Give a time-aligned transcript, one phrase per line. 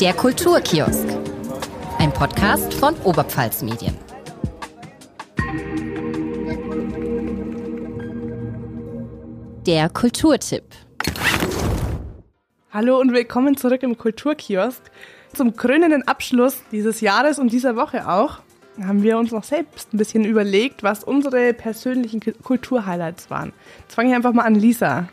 [0.00, 1.08] Der Kulturkiosk.
[1.98, 3.96] Ein Podcast von Oberpfalz Medien.
[9.64, 10.64] Der Kulturtipp.
[12.70, 14.82] Hallo und willkommen zurück im Kulturkiosk.
[15.32, 18.40] Zum krönenden Abschluss dieses Jahres und dieser Woche auch
[18.78, 23.54] haben wir uns noch selbst ein bisschen überlegt, was unsere persönlichen Kulturhighlights waren.
[23.80, 25.08] Jetzt fange ich einfach mal an, Lisa.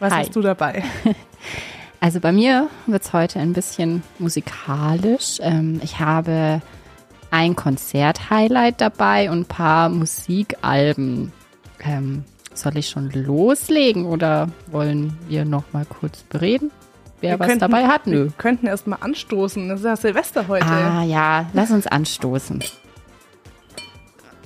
[0.00, 0.22] Was Hi.
[0.22, 0.82] hast du dabei?
[2.00, 5.38] Also bei mir wird es heute ein bisschen musikalisch.
[5.40, 6.62] Ähm, ich habe
[7.30, 11.32] ein Konzert-Highlight dabei und ein paar Musikalben.
[11.80, 12.24] Ähm,
[12.54, 16.70] soll ich schon loslegen oder wollen wir noch mal kurz bereden?
[17.20, 18.06] Wer Wir was könnten- dabei hat?
[18.06, 18.24] Nö.
[18.26, 19.68] Wir könnten erst mal anstoßen.
[19.68, 20.66] Das ist ja Silvester heute.
[20.66, 22.62] Ah ja, lass uns anstoßen.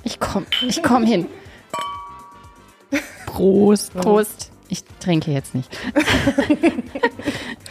[0.04, 1.26] Ich komm, ich komm hin.
[3.26, 3.94] Prost.
[3.94, 4.51] Prost.
[4.72, 5.68] Ich trinke jetzt nicht.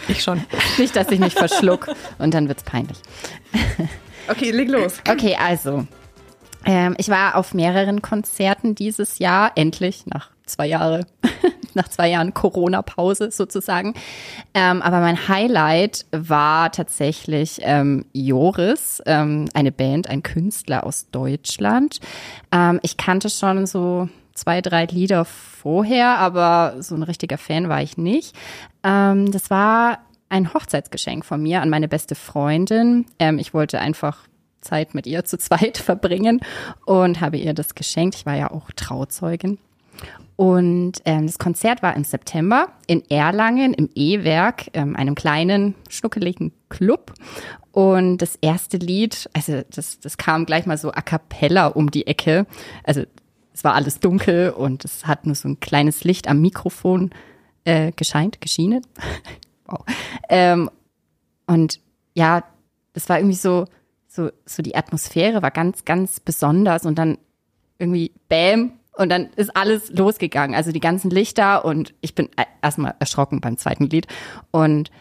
[0.07, 0.45] Ich schon.
[0.77, 2.99] Nicht, dass ich mich verschluck und dann wird's peinlich.
[4.27, 4.99] Okay, leg los.
[5.09, 5.87] Okay, also.
[6.63, 11.07] Ähm, ich war auf mehreren Konzerten dieses Jahr, endlich, nach zwei Jahren,
[11.73, 13.95] nach zwei Jahren Corona-Pause sozusagen.
[14.53, 21.99] Ähm, aber mein Highlight war tatsächlich ähm, Joris, ähm, eine Band, ein Künstler aus Deutschland.
[22.51, 24.07] Ähm, ich kannte schon so
[24.41, 28.35] zwei, drei Lieder vorher, aber so ein richtiger Fan war ich nicht.
[28.83, 33.05] Ähm, das war ein Hochzeitsgeschenk von mir an meine beste Freundin.
[33.19, 34.27] Ähm, ich wollte einfach
[34.61, 36.41] Zeit mit ihr zu zweit verbringen
[36.85, 38.15] und habe ihr das geschenkt.
[38.15, 39.59] Ich war ja auch Trauzeugin.
[40.37, 46.51] Und ähm, das Konzert war im September in Erlangen im E-Werk, ähm, einem kleinen, schnuckeligen
[46.69, 47.13] Club.
[47.71, 52.07] Und das erste Lied, also das, das kam gleich mal so a cappella um die
[52.07, 52.47] Ecke.
[52.83, 53.03] Also
[53.53, 57.11] es war alles dunkel und es hat nur so ein kleines Licht am Mikrofon
[57.63, 58.85] äh, gescheint, geschienen.
[59.65, 59.83] wow.
[60.29, 60.69] Ähm,
[61.47, 61.79] und
[62.13, 62.43] ja,
[62.93, 63.65] das war irgendwie so,
[64.07, 67.17] so, so die Atmosphäre war ganz, ganz besonders und dann
[67.77, 70.55] irgendwie Bäm und dann ist alles losgegangen.
[70.55, 74.07] Also die ganzen Lichter und ich bin e- erstmal erschrocken beim zweiten Lied.
[74.51, 74.91] Und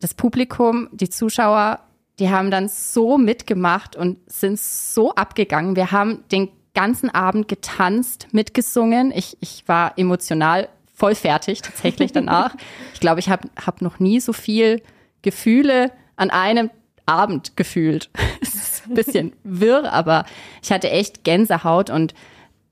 [0.00, 1.80] das Publikum, die Zuschauer,
[2.18, 5.76] die haben dann so mitgemacht und sind so abgegangen.
[5.76, 9.12] Wir haben den ganzen Abend getanzt, mitgesungen.
[9.14, 12.54] Ich, ich war emotional voll fertig tatsächlich danach.
[12.94, 14.82] ich glaube, ich habe hab noch nie so viel
[15.22, 16.70] Gefühle an einem
[17.06, 18.10] Abend gefühlt.
[18.40, 20.24] Es ist ein bisschen wirr, aber
[20.62, 22.12] ich hatte echt Gänsehaut und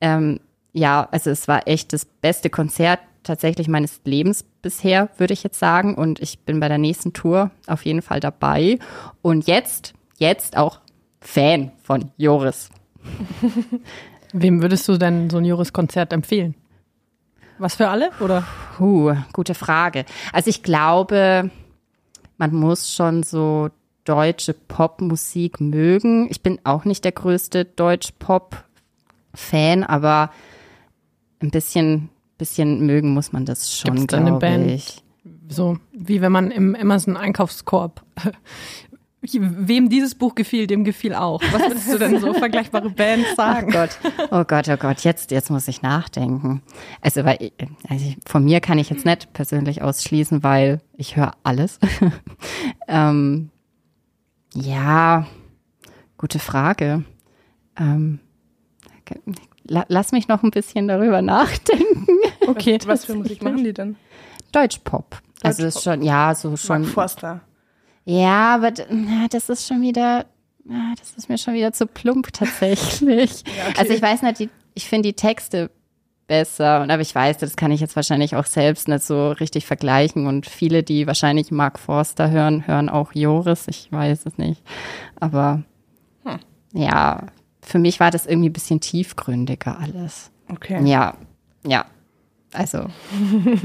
[0.00, 0.40] ähm,
[0.72, 5.58] ja, also es war echt das beste Konzert tatsächlich meines Lebens bisher, würde ich jetzt
[5.58, 5.94] sagen.
[5.94, 8.78] Und ich bin bei der nächsten Tour auf jeden Fall dabei.
[9.22, 10.80] Und jetzt, jetzt auch
[11.20, 12.70] Fan von Joris.
[14.32, 16.54] Wem würdest du denn so ein Joris-Konzert empfehlen?
[17.58, 18.10] Was für alle?
[18.20, 18.46] Oder?
[18.76, 20.04] Puh, gute Frage.
[20.32, 21.50] Also ich glaube,
[22.38, 23.68] man muss schon so
[24.04, 26.28] deutsche Popmusik mögen.
[26.30, 30.30] Ich bin auch nicht der größte Deutsch-Pop-Fan, aber
[31.40, 34.70] ein bisschen, bisschen mögen muss man das schon, Gibt's glaube Band?
[34.70, 35.02] ich.
[35.48, 38.02] So, wie wenn man im Amazon-Einkaufskorb.
[39.22, 41.42] Wem dieses Buch gefiel, dem gefiel auch.
[41.52, 43.70] Was würdest du denn so vergleichbare Bands Oh sagen?
[43.70, 43.90] Gott,
[44.30, 46.62] oh Gott, oh Gott, jetzt, jetzt muss ich nachdenken.
[47.02, 47.52] Also, weil ich,
[47.86, 51.78] also ich, von mir kann ich jetzt nicht persönlich ausschließen, weil ich höre alles.
[52.88, 53.50] ähm,
[54.54, 55.26] ja,
[56.16, 57.04] gute Frage.
[57.78, 58.20] Ähm,
[59.66, 62.06] lass mich noch ein bisschen darüber nachdenken.
[62.46, 62.78] Okay.
[62.80, 63.96] Was, was für Musik machen die denn?
[64.52, 65.20] Deutschpop.
[65.42, 66.82] Also ist schon, ja, so schon.
[66.82, 67.40] Mark Forster.
[68.10, 70.26] Ja, aber na, das ist schon wieder,
[70.64, 73.44] na, das ist mir schon wieder zu plump tatsächlich.
[73.76, 75.70] Also ich weiß nicht, die, ich finde die Texte
[76.26, 79.64] besser, und aber ich weiß, das kann ich jetzt wahrscheinlich auch selbst nicht so richtig
[79.64, 84.62] vergleichen und viele, die wahrscheinlich Mark Forster hören, hören auch Joris, ich weiß es nicht,
[85.20, 85.62] aber
[86.72, 87.26] ja,
[87.62, 90.30] für mich war das irgendwie ein bisschen tiefgründiger alles.
[90.48, 90.80] Okay.
[90.84, 91.14] Ja,
[91.66, 91.84] ja,
[92.52, 92.86] also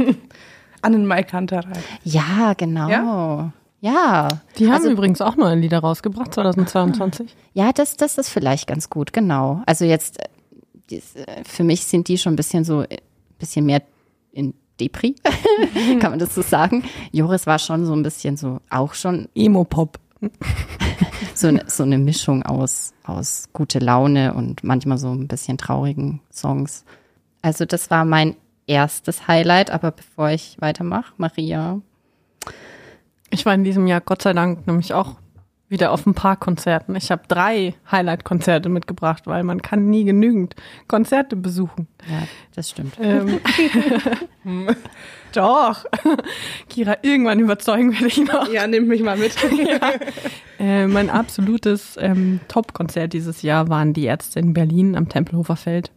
[0.82, 1.80] Annenmai Kanterei.
[2.04, 2.90] ja, genau.
[2.90, 3.54] Ja?
[3.86, 7.36] Ja, Die haben Also- übrigens auch neue Lieder rausgebracht, 2022.
[7.54, 9.62] Ja, das, das ist vielleicht ganz gut, genau.
[9.68, 10.18] Also jetzt,
[10.90, 12.88] äh, äh, für mich sind die schon ein bisschen so, ein
[13.38, 13.84] bisschen mehr
[14.32, 15.16] in Depri,
[16.00, 16.84] kann man das so sagen.
[17.12, 20.00] Joris war schon so ein bisschen so, auch schon Emo-Pop.
[21.36, 26.22] so, eine- so eine Mischung aus, aus gute Laune und manchmal so ein bisschen traurigen
[26.34, 26.86] Songs.
[27.44, 28.36] Also das war mein
[28.66, 31.80] erstes Highlight, aber bevor ich weitermache, Maria.
[33.30, 35.16] Ich war in diesem Jahr Gott sei Dank nämlich auch
[35.68, 36.96] wieder auf ein paar Konzerten.
[36.96, 40.56] Ich habe drei Highlight-Konzerte mitgebracht, weil man kann nie genügend
[40.88, 41.88] Konzerte besuchen.
[42.08, 42.98] Ja, das stimmt.
[43.02, 43.40] Ähm,
[45.34, 45.86] doch.
[46.70, 48.48] Kira, irgendwann überzeugen werde ich noch.
[48.52, 49.36] Ja, nimm mich mal mit.
[49.58, 49.92] ja.
[50.60, 55.92] äh, mein absolutes ähm, Top-Konzert dieses Jahr waren die Ärzte in Berlin am Tempelhofer Feld.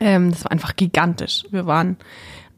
[0.00, 1.44] Ähm, das war einfach gigantisch.
[1.50, 1.96] Wir waren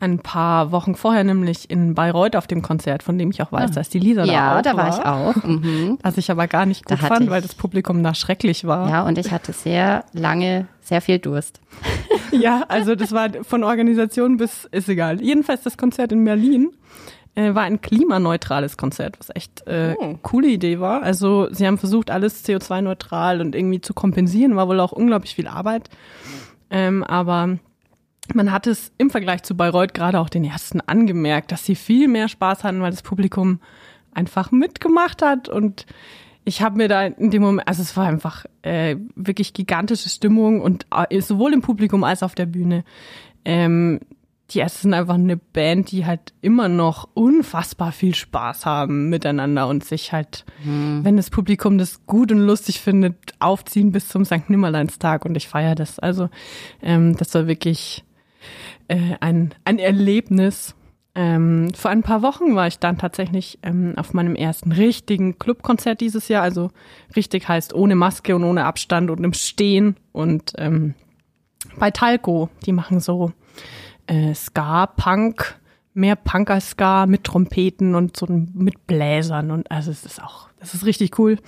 [0.07, 3.73] ein paar Wochen vorher nämlich in Bayreuth auf dem Konzert, von dem ich auch weiß,
[3.73, 5.05] dass die Lisa ja, da da auch war ich
[5.41, 5.45] auch.
[5.45, 5.99] Mhm.
[6.03, 8.89] Was ich aber gar nicht Da gut fand, ich- weil das Publikum da schrecklich war.
[8.89, 11.61] Ja, und ich hatte sehr lange, sehr viel Durst.
[12.33, 15.23] Ja, also das war von Organisation bis, ist egal.
[15.23, 16.71] Jedenfalls das Konzert in Berlin
[17.37, 20.19] äh, war ein klimaneutrales Konzert, was echt äh, Oh.
[20.23, 21.03] coole Idee war.
[21.03, 25.47] Also sie haben versucht, alles CO2-neutral und irgendwie zu kompensieren, war wohl auch unglaublich viel
[25.47, 25.89] Arbeit.
[26.69, 27.59] Ähm, aber
[28.35, 32.09] man hat es im Vergleich zu Bayreuth gerade auch den ersten angemerkt, dass sie viel
[32.09, 33.61] mehr Spaß hatten, weil das Publikum
[34.13, 35.87] einfach mitgemacht hat und
[36.47, 40.61] ich habe mir da in dem Moment, also es war einfach äh, wirklich gigantische Stimmung
[40.61, 42.85] und äh, sowohl im Publikum als auf der Bühne.
[43.45, 43.99] Ähm,
[44.51, 49.67] die Ärzte sind einfach eine Band, die halt immer noch unfassbar viel Spaß haben miteinander
[49.67, 54.49] und sich halt, wenn das Publikum das gut und lustig findet, aufziehen bis zum St.
[54.49, 55.99] Nimmerleinstag und ich feiere das.
[55.99, 56.29] Also
[56.81, 58.05] ähm, das war wirklich
[58.89, 60.75] äh, ein, ein Erlebnis.
[61.15, 66.01] Ähm, vor ein paar Wochen war ich dann tatsächlich ähm, auf meinem ersten richtigen Clubkonzert
[66.01, 66.43] dieses Jahr.
[66.43, 66.71] Also
[67.17, 69.97] richtig heißt ohne Maske und ohne Abstand und im Stehen.
[70.13, 70.95] Und ähm,
[71.79, 73.33] bei Talco, die machen so
[74.07, 75.59] äh, Ska, Punk,
[75.95, 79.51] mehr Punk als Ska mit Trompeten und so mit Bläsern.
[79.51, 81.39] Und also es ist auch, das ist richtig cool.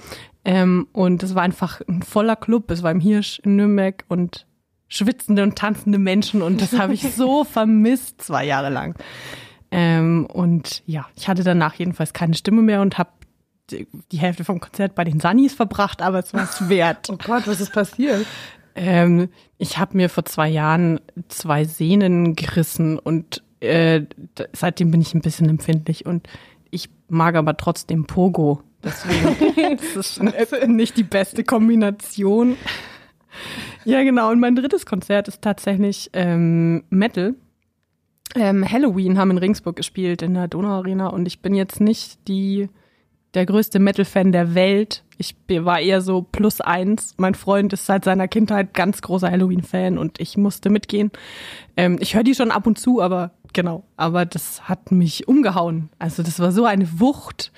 [0.47, 2.71] Ähm, und es war einfach ein voller Club.
[2.71, 4.47] Es war im Hirsch in Nürnberg und
[4.89, 8.95] schwitzende und tanzende Menschen und das habe ich so vermisst zwei Jahre lang.
[9.71, 13.11] Ähm, und ja, ich hatte danach jedenfalls keine Stimme mehr und habe
[14.13, 17.09] die Hälfte vom Konzert bei den Sunnies verbracht, aber es war es wert.
[17.11, 18.27] Oh Gott, was ist passiert?
[18.75, 24.03] Ähm, ich habe mir vor zwei Jahren zwei Sehnen gerissen und äh,
[24.53, 26.29] seitdem bin ich ein bisschen empfindlich und
[26.71, 28.63] ich mag aber trotzdem Pogo.
[28.85, 32.57] Deswegen das ist nicht die beste Kombination.
[33.85, 34.31] Ja, genau.
[34.31, 37.35] Und mein drittes Konzert ist tatsächlich ähm, Metal.
[38.35, 42.69] Ähm, Halloween haben in Ringsburg gespielt in der Donauarena und ich bin jetzt nicht die
[43.35, 45.05] der größte Metal-Fan der Welt.
[45.19, 47.15] Ich war eher so plus eins.
[47.19, 51.11] Mein Freund ist seit seiner Kindheit ganz großer Halloween-Fan und ich musste mitgehen.
[51.77, 53.85] Ähm, ich höre die schon ab und zu, aber genau.
[53.97, 55.91] Aber das hat mich umgehauen.
[55.99, 57.53] Also das war so eine Wucht.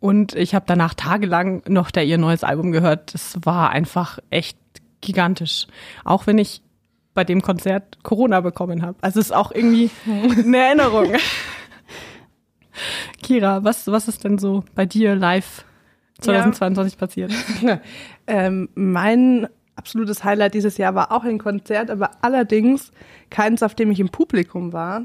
[0.00, 3.14] Und ich habe danach tagelang noch der ihr neues Album gehört.
[3.14, 4.58] Das war einfach echt
[5.06, 5.66] gigantisch.
[6.04, 6.60] Auch wenn ich
[7.14, 8.98] bei dem Konzert Corona bekommen habe.
[9.00, 11.14] Also es ist auch irgendwie eine Erinnerung.
[13.22, 15.64] Kira, was, was ist denn so bei dir live
[16.20, 17.32] 2022 passiert?
[18.28, 22.90] Ähm, mein absolutes Highlight dieses Jahr war auch ein Konzert, aber allerdings
[23.30, 25.02] keins, auf dem ich im Publikum war,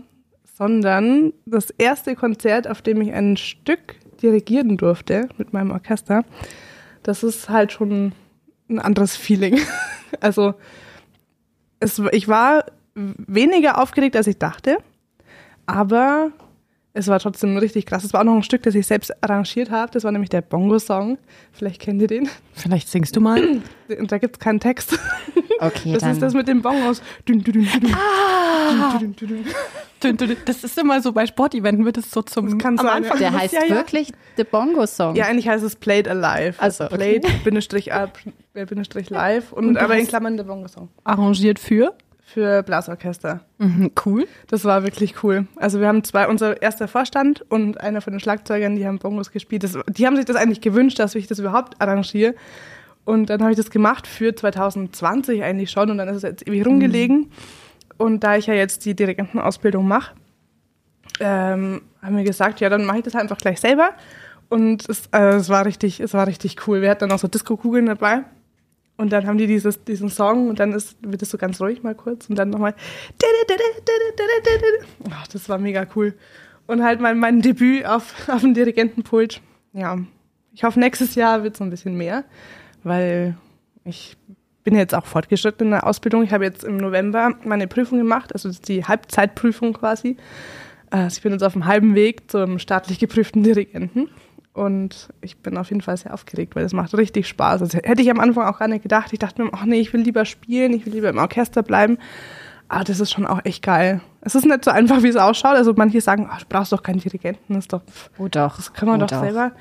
[0.58, 6.26] sondern das erste Konzert, auf dem ich ein Stück dirigieren durfte mit meinem Orchester.
[7.04, 8.14] Das ist halt schon
[8.70, 9.60] ein anderes Feeling.
[10.20, 10.54] Also
[11.80, 12.66] es, ich war
[12.96, 14.78] weniger aufgeregt, als ich dachte,
[15.66, 16.32] aber
[16.94, 18.04] es war trotzdem richtig krass.
[18.04, 19.92] Es war auch noch ein Stück, das ich selbst arrangiert habe.
[19.94, 21.18] Das war nämlich der Bongo-Song.
[21.54, 22.30] Vielleicht kennt ihr den.
[22.54, 23.62] Vielleicht singst du mal.
[23.98, 25.00] Und da gibt es keinen Text.
[25.60, 26.12] Okay, Das dann.
[26.12, 27.02] ist das mit dem Bongos.
[27.28, 27.96] Dün, dün, dün, dün.
[27.96, 29.00] Ah!
[30.46, 33.22] Das ist immer so bei Sporteventen wird es so zum Das kann am sein, Anfang
[33.22, 33.30] ja.
[33.30, 33.76] der heißt ja, ja.
[33.76, 35.16] wirklich The Bongo Song.
[35.16, 36.62] Ja, eigentlich heißt es Played Alive.
[36.62, 36.96] Also, okay.
[36.96, 38.18] Played, Bindestrich, ab,
[38.54, 39.52] Bindestrich live.
[39.52, 40.90] Und, Und aber in Klammern der Bongo-Song.
[41.04, 41.94] arrangiert für.
[42.24, 43.42] Für Blasorchester.
[43.58, 44.26] Mhm, cool.
[44.48, 45.48] Das war wirklich cool.
[45.58, 49.32] Also wir haben zwei, unser erster Vorstand und einer von den Schlagzeugern, die haben Bongos
[49.32, 49.64] gespielt.
[49.64, 52.36] Das, die haben sich das eigentlich gewünscht, dass ich das überhaupt arrangiere.
[53.04, 56.48] Und dann habe ich das gemacht für 2020 eigentlich schon und dann ist es jetzt
[56.48, 57.32] ewig rumgelegen.
[58.02, 60.16] Und da ich ja jetzt die Dirigentenausbildung mache,
[61.20, 63.92] ähm, haben wir gesagt, ja, dann mache ich das einfach gleich selber.
[64.50, 66.82] Und es, äh, es, war richtig, es war richtig cool.
[66.82, 68.24] Wir hatten dann auch so Disco-Kugeln dabei.
[68.98, 71.82] Und dann haben die dieses, diesen Song und dann ist, wird es so ganz ruhig
[71.84, 72.76] mal kurz und dann nochmal.
[75.12, 76.14] Ach, das war mega cool.
[76.68, 79.42] Und halt mein, mein Debüt auf, auf dem Dirigentenpult.
[79.74, 79.98] Ja,
[80.54, 82.24] ich hoffe, nächstes Jahr wird es ein bisschen mehr,
[82.84, 83.38] weil
[83.86, 84.18] ich
[84.64, 86.24] bin jetzt auch fortgeschritten in der Ausbildung.
[86.24, 90.18] Ich habe jetzt im November meine Prüfung gemacht, also das die Halbzeitprüfung quasi.
[90.90, 94.10] Also ich bin jetzt auf dem halben Weg zum staatlich geprüften Dirigenten.
[94.54, 97.62] Und ich bin auf jeden Fall sehr aufgeregt, weil es macht richtig Spaß.
[97.62, 99.14] Also hätte ich am Anfang auch gar nicht gedacht.
[99.14, 101.98] Ich dachte mir, ach nee, ich will lieber spielen, ich will lieber im Orchester bleiben.
[102.68, 104.02] Aber das ist schon auch echt geil.
[104.20, 105.56] Es ist nicht so einfach, wie es ausschaut.
[105.56, 107.82] Also manche sagen, ach, du brauchst doch keinen Dirigenten, das ist doch,
[108.18, 108.58] Oh doch.
[108.58, 109.54] das kann man oh doch, selber.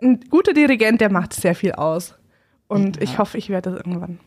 [0.00, 2.14] ein guter Dirigent, der macht sehr viel aus.
[2.68, 4.20] Und ich hoffe, ich werde das irgendwann.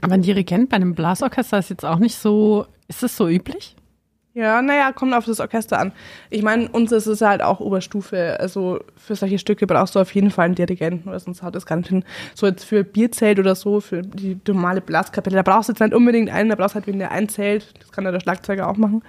[0.00, 3.76] Aber ein Dirigent bei einem Blasorchester ist jetzt auch nicht so, ist das so üblich?
[4.34, 5.92] Ja, naja, kommt auf das Orchester an.
[6.30, 8.40] Ich meine, uns ist es halt auch Oberstufe.
[8.40, 11.66] Also für solche Stücke brauchst du auf jeden Fall einen Dirigenten, weil sonst haut das
[11.66, 12.02] gar nicht hin.
[12.34, 15.92] So jetzt für Bierzelt oder so, für die normale Blaskapelle, da brauchst du jetzt nicht
[15.92, 17.74] unbedingt einen, da brauchst du halt wen, der einzählt.
[17.80, 19.02] Das kann ja der Schlagzeuger auch machen.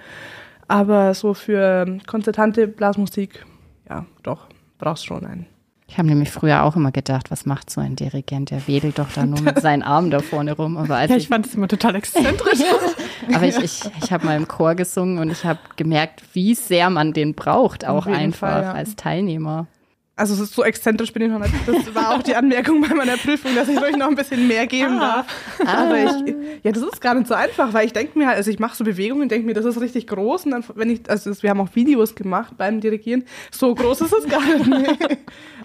[0.68, 3.46] Aber so für konzertante Blasmusik,
[3.88, 5.46] ja, doch, brauchst schon einen.
[5.94, 8.50] Ich habe nämlich früher auch immer gedacht, was macht so ein Dirigent?
[8.50, 10.76] Der wedelt doch da nur mit seinen Armen da vorne rum.
[10.76, 12.58] Aber als Ja, ich fand es immer total exzentrisch.
[13.32, 16.90] Aber ich, ich, ich habe mal im Chor gesungen und ich habe gemerkt, wie sehr
[16.90, 18.72] man den braucht, auch einfach Fall, ja.
[18.72, 19.68] als Teilnehmer.
[20.16, 21.52] Also es ist so exzentrisch bin ich noch nicht.
[21.66, 24.66] Das war auch die Anmerkung bei meiner Prüfung, dass ich ruhig noch ein bisschen mehr
[24.68, 25.26] geben darf.
[25.66, 28.48] Aber ich, ja, das ist gar nicht so einfach, weil ich denke mir halt, also
[28.48, 31.30] ich mache so Bewegungen, denke mir, das ist richtig groß und dann, wenn ich, also
[31.30, 34.66] das, wir haben auch Videos gemacht beim Dirigieren, so groß ist es gar nicht.
[34.66, 34.84] Nee.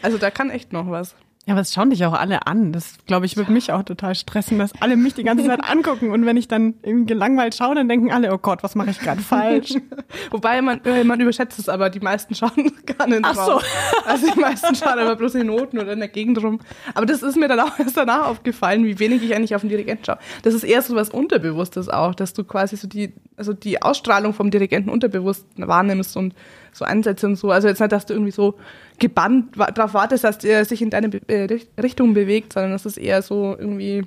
[0.01, 1.13] Also da kann echt noch was.
[1.49, 2.73] Ja, aber es schauen dich auch alle an.
[2.73, 6.11] Das, glaube ich, würde mich auch total stressen, dass alle mich die ganze Zeit angucken.
[6.11, 8.99] Und wenn ich dann irgendwie gelangweilt schaue, dann denken alle, oh Gott, was mache ich
[8.99, 9.73] gerade falsch?
[10.29, 12.51] Wobei man, äh, man überschätzt es, aber die meisten schauen
[12.85, 13.65] gar nicht Ach drauf.
[14.05, 16.59] Also die meisten schauen aber bloß in Noten oder in der Gegend rum.
[16.93, 19.71] Aber das ist mir dann auch erst danach aufgefallen, wie wenig ich eigentlich auf den
[19.71, 20.19] Dirigenten schaue.
[20.43, 24.33] Das ist eher so was Unterbewusstes auch, dass du quasi so die, also die Ausstrahlung
[24.33, 26.35] vom Dirigenten unterbewusst wahrnimmst und
[26.73, 27.49] so Ansätze und so.
[27.49, 28.55] Also jetzt nicht, dass du irgendwie so
[28.99, 32.85] gebannt darauf wartest, dass er sich in deine Be äh, Richt- Richtung bewegt, sondern das
[32.85, 34.03] ist eher so irgendwie,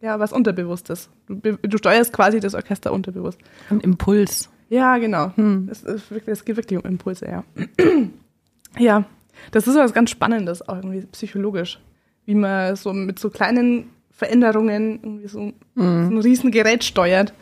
[0.00, 1.08] ja, was Unterbewusstes.
[1.28, 3.40] Du, du steuerst quasi das Orchester unterbewusst.
[3.70, 4.48] Ein Impuls.
[4.68, 5.32] Ja, genau.
[5.70, 7.44] Es, ist wirklich, es geht wirklich um Impulse, ja.
[8.78, 9.04] ja,
[9.52, 11.78] das ist was ganz Spannendes, auch irgendwie psychologisch.
[12.24, 17.32] Wie man so mit so kleinen Veränderungen irgendwie so, so ein Riesengerät steuert.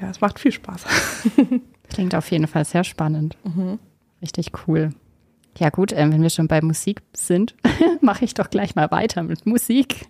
[0.00, 0.84] Ja, es macht viel Spaß.
[1.88, 3.36] Klingt auf jeden Fall sehr spannend.
[4.20, 4.90] Richtig cool.
[5.58, 7.54] Ja gut, ähm, wenn wir schon bei Musik sind,
[8.00, 10.06] mache ich doch gleich mal weiter mit Musik.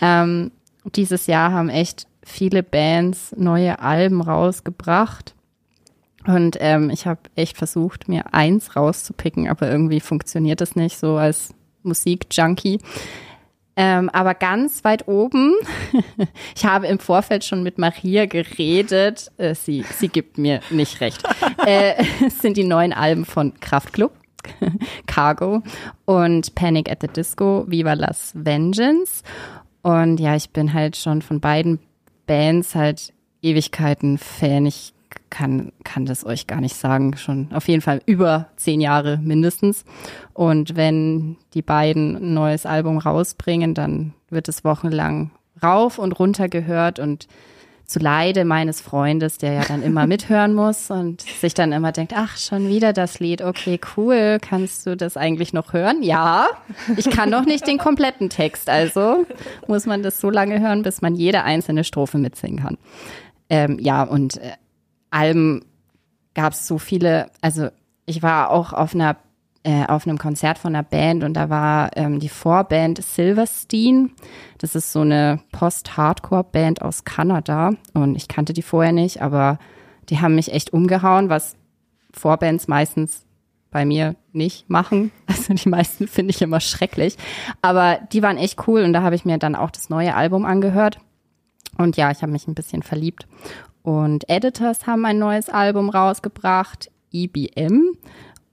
[0.00, 0.50] Ähm,
[0.94, 5.34] dieses Jahr haben echt viele Bands neue Alben rausgebracht.
[6.26, 11.16] Und ähm, ich habe echt versucht, mir eins rauszupicken, aber irgendwie funktioniert das nicht so
[11.16, 12.78] als Musikjunkie.
[13.80, 15.54] Ähm, aber ganz weit oben,
[16.56, 21.22] ich habe im Vorfeld schon mit Maria geredet, äh, sie, sie gibt mir nicht recht,
[21.64, 22.02] äh,
[22.40, 24.10] sind die neuen Alben von Kraftklub,
[25.06, 25.62] Cargo
[26.06, 29.22] und Panic at the Disco, Viva Las Vengeance.
[29.82, 31.78] Und ja, ich bin halt schon von beiden
[32.26, 34.66] Bands halt Ewigkeiten Fan.
[34.66, 34.92] Ich
[35.30, 37.16] kann, kann das euch gar nicht sagen.
[37.16, 39.84] Schon auf jeden Fall über zehn Jahre mindestens.
[40.34, 45.30] Und wenn die beiden ein neues Album rausbringen, dann wird es wochenlang
[45.62, 47.28] rauf und runter gehört und
[47.88, 52.12] zu Leide meines Freundes, der ja dann immer mithören muss und sich dann immer denkt,
[52.14, 56.02] ach, schon wieder das Lied, okay, cool, kannst du das eigentlich noch hören?
[56.02, 56.48] Ja,
[56.96, 59.26] ich kann noch nicht den kompletten Text, also
[59.66, 62.78] muss man das so lange hören, bis man jede einzelne Strophe mitsingen kann.
[63.48, 64.52] Ähm, ja, und äh,
[65.10, 65.64] Alben
[66.34, 67.68] gab es so viele, also
[68.06, 69.16] ich war auch auf einer
[69.64, 74.12] äh, auf einem Konzert von einer Band und da war ähm, die Vorband Silverstein.
[74.58, 79.58] Das ist so eine Post-Hardcore-Band aus Kanada und ich kannte die vorher nicht, aber
[80.08, 81.56] die haben mich echt umgehauen, was
[82.14, 83.26] Vorbands meistens
[83.70, 85.10] bei mir nicht machen.
[85.26, 87.16] Also die meisten finde ich immer schrecklich.
[87.62, 90.44] Aber die waren echt cool und da habe ich mir dann auch das neue Album
[90.44, 90.98] angehört.
[91.76, 93.26] Und ja, ich habe mich ein bisschen verliebt.
[93.88, 97.96] Und Editors haben ein neues Album rausgebracht, EBM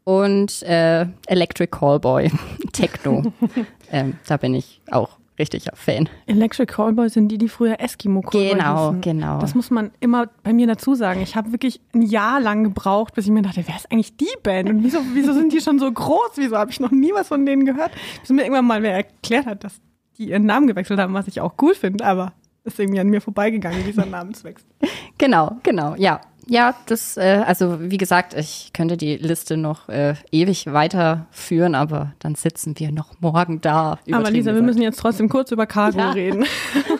[0.05, 2.31] und äh, Electric Callboy,
[2.71, 3.33] Techno.
[3.91, 6.07] ähm, da bin ich auch richtiger Fan.
[6.27, 9.01] Electric Callboy sind die, die früher Eskimo Callboy Genau, hießen.
[9.01, 9.39] genau.
[9.39, 11.19] Das muss man immer bei mir dazu sagen.
[11.21, 14.33] Ich habe wirklich ein Jahr lang gebraucht, bis ich mir dachte, wer ist eigentlich die
[14.41, 14.69] Band?
[14.69, 16.31] Und wieso, wieso sind die schon so groß?
[16.35, 17.91] Wieso habe ich noch nie was von denen gehört?
[18.21, 19.81] Bis mir irgendwann mal wer erklärt hat, dass
[20.17, 22.31] die ihren Namen gewechselt haben, was ich auch cool finde, aber
[22.65, 24.67] ist irgendwie an mir vorbeigegangen, dieser Namenswechsel.
[25.17, 26.19] Genau, genau, ja.
[26.47, 32.11] Ja, das, äh, also wie gesagt, ich könnte die Liste noch äh, ewig weiterführen, aber
[32.19, 33.97] dann sitzen wir noch morgen da.
[34.11, 34.65] Aber Lisa, wir gesagt.
[34.65, 36.11] müssen jetzt trotzdem kurz über Cargo Ja.
[36.11, 36.45] reden.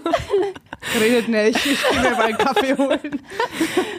[1.00, 3.22] Redet nicht, ich gehe mir mal einen Kaffee holen.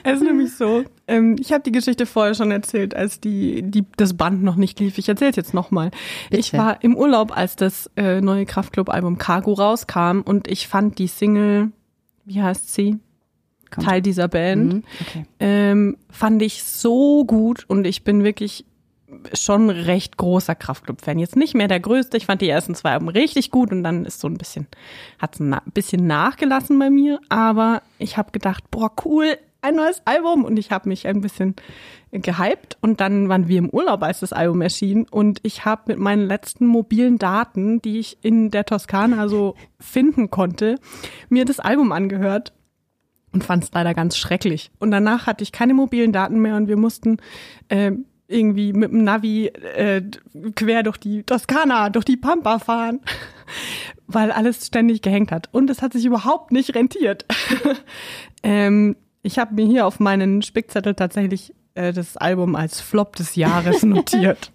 [0.05, 3.85] Es ist nämlich so, ähm, ich habe die Geschichte vorher schon erzählt, als die, die,
[3.97, 4.99] das Band noch nicht lief.
[4.99, 5.91] Ich erzähle es jetzt nochmal.
[6.31, 11.09] Ich war im Urlaub, als das äh, neue Kraftclub-Album Cargo rauskam und ich fand die
[11.09, 11.73] Single,
[12.25, 12.99] wie heißt sie?
[13.71, 13.87] Kommt.
[13.87, 14.73] Teil dieser Band.
[14.73, 15.27] Mhm, okay.
[15.41, 18.65] ähm, fand ich so gut und ich bin wirklich
[19.33, 21.19] schon recht großer Kraftclub-Fan.
[21.19, 22.17] Jetzt nicht mehr der größte.
[22.17, 24.67] Ich fand die ersten zwei Alben richtig gut und dann ist so ein bisschen,
[25.19, 27.21] hat es ein bisschen nachgelassen bei mir.
[27.29, 31.57] Aber ich habe gedacht, boah, cool, ein neues Album und ich habe mich ein bisschen
[32.13, 35.99] gehypt und dann waren wir im Urlaub, als das Album erschien und ich habe mit
[35.99, 40.77] meinen letzten mobilen Daten, die ich in der Toskana so finden konnte,
[41.29, 42.53] mir das Album angehört
[43.33, 44.71] und fand es leider ganz schrecklich.
[44.79, 47.19] Und danach hatte ich keine mobilen Daten mehr und wir mussten
[47.69, 47.93] äh,
[48.29, 50.03] irgendwie mit dem Navi äh,
[50.55, 53.01] quer durch die Toskana, durch die Pampa fahren,
[54.07, 55.49] weil alles ständig gehängt hat.
[55.53, 57.25] Und es hat sich überhaupt nicht rentiert.
[58.43, 63.37] ähm, ich habe mir hier auf meinen Spickzettel tatsächlich äh, das Album als Flop des
[63.37, 64.51] Jahres notiert.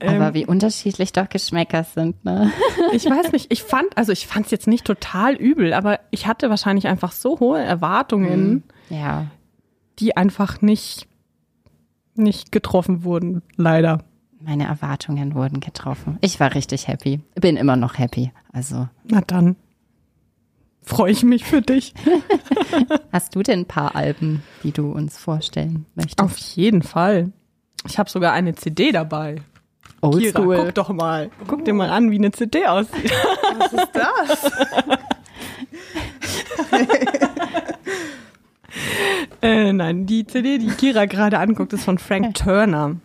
[0.00, 2.52] Aber ähm, wie unterschiedlich doch Geschmäcker sind, ne?
[2.92, 6.26] ich weiß nicht, ich fand, also ich fand es jetzt nicht total übel, aber ich
[6.26, 8.96] hatte wahrscheinlich einfach so hohe Erwartungen, mhm.
[8.96, 9.26] ja.
[9.98, 11.08] die einfach nicht
[12.16, 14.04] nicht getroffen wurden, leider.
[14.40, 16.18] Meine Erwartungen wurden getroffen.
[16.20, 17.20] Ich war richtig happy.
[17.34, 18.30] Bin immer noch happy.
[18.52, 18.88] Also.
[19.04, 19.56] Na dann.
[20.82, 21.94] Freue ich mich für dich.
[23.12, 26.20] Hast du denn ein paar Alben, die du uns vorstellen möchtest?
[26.20, 27.32] Auf jeden Fall.
[27.86, 29.36] Ich habe sogar eine CD dabei.
[30.02, 30.56] Oldschool.
[30.56, 31.30] Guck doch mal.
[31.46, 33.10] Guck dir mal an, wie eine CD aussieht.
[33.58, 34.52] Was ist das?
[39.44, 42.96] Äh, nein, die CD, die Kira gerade anguckt, ist von Frank Turner.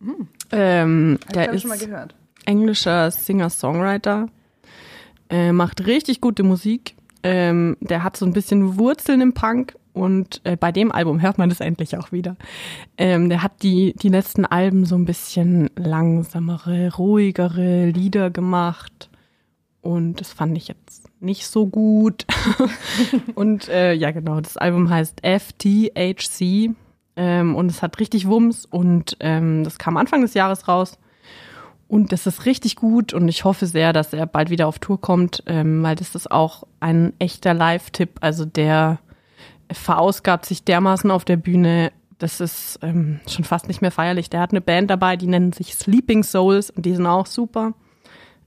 [0.00, 0.28] Hm.
[0.50, 2.16] Ähm, der ich ist schon mal gehört.
[2.46, 4.28] englischer Singer-Songwriter,
[5.30, 6.96] äh, macht richtig gute Musik.
[7.22, 11.38] Ähm, der hat so ein bisschen Wurzeln im Punk und äh, bei dem Album hört
[11.38, 12.36] man das endlich auch wieder.
[12.98, 19.10] Ähm, der hat die, die letzten Alben so ein bisschen langsamere, ruhigere Lieder gemacht
[19.80, 22.26] und das fand ich jetzt nicht so gut.
[23.34, 26.74] und äh, ja, genau, das Album heißt FTHC
[27.16, 30.98] ähm, und es hat richtig Wumms und ähm, das kam Anfang des Jahres raus.
[31.86, 35.00] Und das ist richtig gut und ich hoffe sehr, dass er bald wieder auf Tour
[35.00, 38.18] kommt, ähm, weil das ist auch ein echter Live-Tipp.
[38.20, 38.98] Also der
[39.70, 41.92] verausgabt sich dermaßen auf der Bühne.
[42.18, 44.30] Das ist ähm, schon fast nicht mehr feierlich.
[44.30, 47.74] Der hat eine Band dabei, die nennen sich Sleeping Souls und die sind auch super.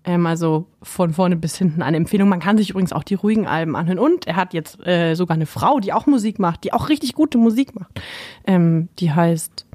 [0.07, 2.29] Ähm, also von vorne bis hinten eine Empfehlung.
[2.29, 3.99] Man kann sich übrigens auch die ruhigen Alben anhören.
[3.99, 7.13] Und er hat jetzt äh, sogar eine Frau, die auch Musik macht, die auch richtig
[7.13, 8.01] gute Musik macht.
[8.45, 9.65] Ähm, die heißt,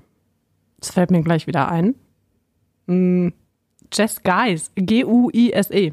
[0.81, 1.95] das fällt mir gleich wieder ein,
[2.87, 3.29] mm,
[3.93, 5.93] Jess Guys, G-U-I-S-E.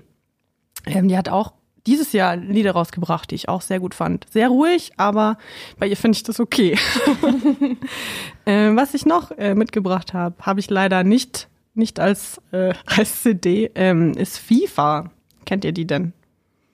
[0.85, 1.51] Ähm, die hat auch
[1.85, 4.25] dieses Jahr Lieder rausgebracht, die ich auch sehr gut fand.
[4.31, 5.37] Sehr ruhig, aber
[5.79, 6.77] bei ihr finde ich das okay.
[8.45, 13.23] äh, was ich noch äh, mitgebracht habe, habe ich leider nicht nicht als, äh, als
[13.23, 15.11] CD, ähm, ist FIFA.
[15.45, 16.13] Kennt ihr die denn?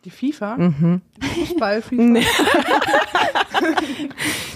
[0.04, 0.58] Die FIFA?
[0.58, 1.02] Mhm.
[1.22, 2.04] Fußball, FIFA.
[2.04, 2.26] Nee.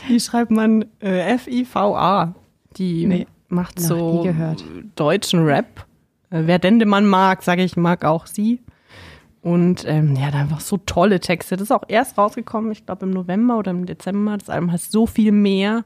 [0.09, 2.35] die schreibt man äh, F-I-V-A.
[2.77, 4.27] Die Nee, macht so
[4.95, 5.85] deutschen Rap.
[6.29, 8.59] Äh, wer Dendemann mag, sage ich, mag auch sie.
[9.41, 11.55] Und ähm, ja, da einfach so tolle Texte.
[11.55, 14.37] Das ist auch erst rausgekommen, ich glaube im November oder im Dezember.
[14.37, 15.85] Das Album heißt so viel mehr.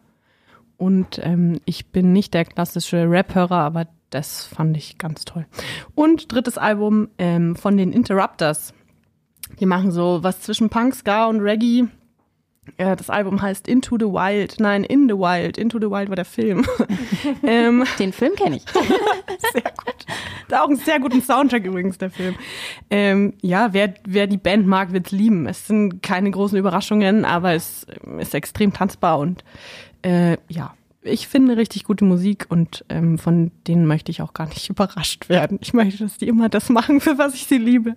[0.77, 5.45] Und ähm, ich bin nicht der klassische Rap-Hörer, aber das fand ich ganz toll.
[5.95, 8.73] Und drittes Album ähm, von den Interrupters.
[9.60, 11.88] Die machen so was zwischen Punk, Ska und Reggae.
[12.78, 14.60] Ja, das Album heißt Into the Wild.
[14.60, 15.58] Nein, In the Wild.
[15.58, 16.65] Into the Wild war der Film.
[17.43, 18.63] ähm, Den Film kenne ich.
[18.71, 20.06] sehr gut.
[20.47, 22.36] Da auch einen sehr guten Soundtrack übrigens, der Film.
[22.89, 25.45] Ähm, ja, wer, wer die Band mag, wird's lieben.
[25.45, 27.86] Es sind keine großen Überraschungen, aber es
[28.19, 29.43] ist extrem tanzbar und
[30.04, 34.47] äh, ja, ich finde richtig gute Musik und ähm, von denen möchte ich auch gar
[34.47, 35.59] nicht überrascht werden.
[35.61, 37.95] Ich möchte, dass die immer das machen, für was ich sie liebe.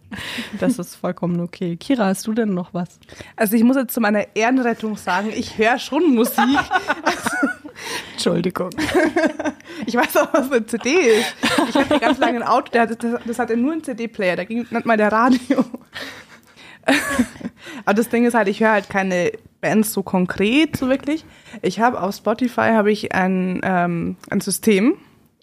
[0.59, 1.77] Das ist vollkommen okay.
[1.77, 2.99] Kira, hast du denn noch was?
[3.37, 6.37] Also ich muss jetzt zu meiner Ehrenrettung sagen, ich höre schon Musik.
[8.13, 8.71] Entschuldigung.
[9.87, 11.35] Ich weiß auch, was eine CD ist.
[11.69, 14.87] Ich hatte ganz lange ein Auto, das, das hatte nur einen CD-Player, da ging nicht
[14.87, 15.65] mal der Radio.
[17.85, 19.33] Aber das Ding ist halt, ich höre halt keine
[19.67, 21.25] Bands so konkret, so wirklich.
[21.61, 24.95] Ich habe auf Spotify habe ich ein, ähm, ein System.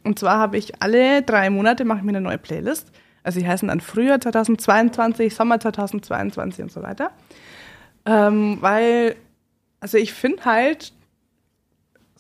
[0.06, 2.90] Und zwar habe ich alle drei Monate mache ich mir eine neue Playlist.
[3.22, 7.12] Also die heißen dann Frühjahr 2022, Sommer 2022 und so weiter.
[8.06, 9.16] Ähm, weil,
[9.82, 10.94] also ich finde halt,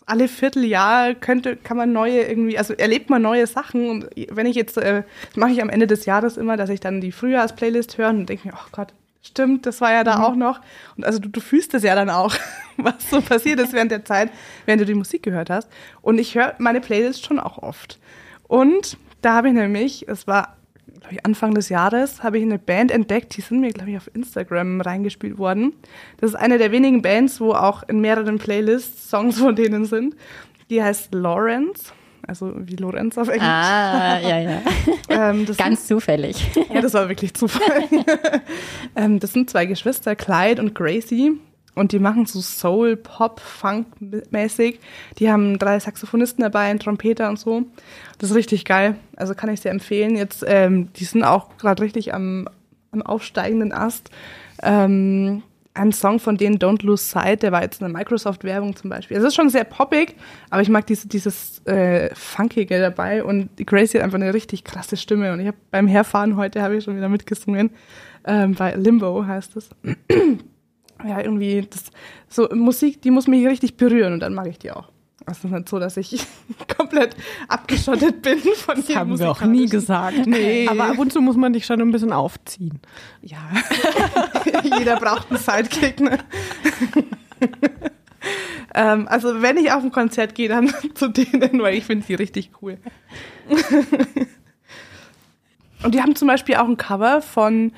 [0.06, 3.90] alle Vierteljahr könnte, kann man neue irgendwie, also erlebt man neue Sachen.
[3.90, 6.82] Und wenn ich jetzt, äh, das mache ich am Ende des Jahres immer, dass ich
[6.82, 10.36] dann die Frühjahrsplaylist höre und denke mir, oh Gott, stimmt, das war ja da auch
[10.36, 10.60] noch.
[10.96, 12.36] Und also du, du fühlst es ja dann auch,
[12.78, 14.30] was so passiert ist während der Zeit,
[14.66, 15.70] während du die Musik gehört hast.
[16.02, 18.00] Und ich höre meine Playlist schon auch oft.
[18.48, 20.58] Und da habe ich nämlich, es war,
[21.00, 23.98] glaube ich, Anfang des Jahres, habe ich eine Band entdeckt, die sind mir, glaube ich,
[23.98, 25.74] auf Instagram reingespielt worden.
[26.18, 30.16] Das ist eine der wenigen Bands, wo auch in mehreren Playlists Songs von denen sind.
[30.70, 31.94] Die heißt Lawrence.
[32.28, 33.44] Also wie Lorenz auf Englisch.
[33.48, 34.62] Ah, ja, ja.
[35.10, 36.50] Ähm, Ganz zufällig.
[36.74, 37.84] ja, das war wirklich Zufall.
[38.96, 41.34] ähm, das sind zwei Geschwister, Clyde und Gracie.
[41.76, 44.80] und die machen so Soul, Pop, Funk-mäßig.
[45.20, 47.64] Die haben drei Saxophonisten dabei, einen Trompeter und so.
[48.18, 48.96] Das ist richtig geil.
[49.18, 50.16] Also kann ich sehr empfehlen.
[50.16, 52.48] Jetzt, ähm, die sind auch gerade richtig am,
[52.92, 54.10] am aufsteigenden Ast.
[54.64, 55.44] Ähm,
[55.76, 59.18] ein Song von denen, Don't Lose Sight, der war jetzt in der Microsoft-Werbung zum Beispiel.
[59.18, 60.16] Es ist schon sehr poppig,
[60.50, 64.64] aber ich mag diese, dieses äh, Funkige dabei und die Gracie hat einfach eine richtig
[64.64, 67.72] krasse Stimme und ich habe beim Herfahren heute habe ich schon wieder mitgesungen.
[68.26, 69.70] Ähm, bei Limbo heißt es
[71.08, 71.86] ja, irgendwie, das,
[72.30, 74.93] so Musik, die muss mich richtig berühren und dann mag ich die auch.
[75.26, 76.26] Es ist nicht so, dass ich
[76.78, 77.16] komplett
[77.48, 80.26] abgeschottet bin von Das haben wir auch nie gesagt.
[80.26, 80.68] Nee.
[80.68, 82.80] Aber ab und zu muss man dich schon ein bisschen aufziehen.
[83.22, 83.38] Ja,
[84.78, 86.00] jeder braucht einen Sidekick.
[86.00, 86.20] Ne?
[88.76, 92.16] ähm, also wenn ich auf ein Konzert gehe, dann zu denen, weil ich finde die
[92.16, 92.78] richtig cool.
[95.84, 97.74] Und die haben zum Beispiel auch ein Cover von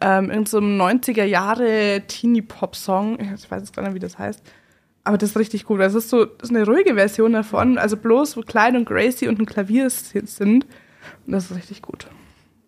[0.00, 3.18] ähm, in so einem 90er Jahre Teenie-Pop-Song.
[3.34, 4.42] Ich weiß jetzt gar nicht, wie das heißt.
[5.08, 5.80] Aber das ist richtig gut.
[5.80, 7.78] Das ist so das ist eine ruhige Version davon.
[7.78, 10.36] Also bloß, wo Clyde und Gracie und ein Klavier sind.
[10.36, 10.66] Und
[11.26, 12.08] das ist richtig gut.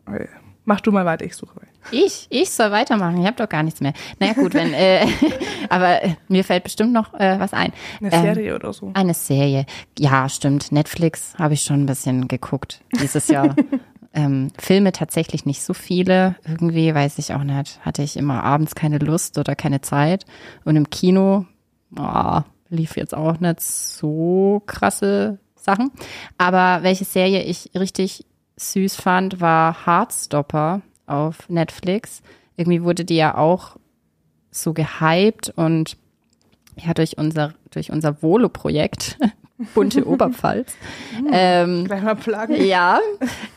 [0.07, 0.27] Okay.
[0.65, 1.61] Mach du mal weiter, ich suche.
[1.91, 3.21] Ich, ich soll weitermachen.
[3.21, 3.93] Ich habe doch gar nichts mehr.
[4.21, 5.07] Naja gut, wenn, äh,
[5.69, 7.75] aber äh, mir fällt bestimmt noch äh, was ein.
[8.01, 8.91] Eine Ähm, Serie oder so.
[8.95, 9.67] Eine Serie.
[9.99, 10.73] Ja, stimmt.
[10.73, 13.55] Netflix habe ich schon ein bisschen geguckt dieses Jahr.
[14.15, 16.37] ähm, Filme tatsächlich nicht so viele.
[16.49, 20.25] Irgendwie, weiß ich auch nicht, hatte ich immer abends keine Lust oder keine Zeit.
[20.65, 21.45] Und im Kino
[21.99, 25.91] oh, lief jetzt auch nicht so krasse Sachen.
[26.39, 28.25] Aber welche Serie ich richtig
[28.57, 32.23] süß fand, war Heartstopper auf Netflix.
[32.57, 33.77] Irgendwie wurde die ja auch
[34.51, 35.97] so gehypt und
[36.77, 39.19] ja, durch unser, durch unser Volo-Projekt,
[39.75, 40.73] Bunte Oberpfalz,
[41.31, 42.65] ähm, Gleich mal pluggen.
[42.65, 43.01] ja,